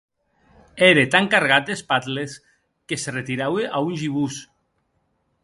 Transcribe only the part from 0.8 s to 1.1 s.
Ère